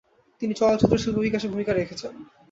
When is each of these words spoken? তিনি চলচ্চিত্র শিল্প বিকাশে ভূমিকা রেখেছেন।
তিনি 0.41 0.53
চলচ্চিত্র 0.53 0.95
শিল্প 0.97 1.17
বিকাশে 1.19 1.47
ভূমিকা 1.47 1.71
রেখেছেন। 1.73 2.13